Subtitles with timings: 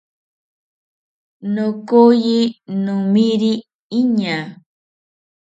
[1.53, 2.39] Nokoyi
[2.83, 3.51] nomiri
[3.99, 4.43] iñaa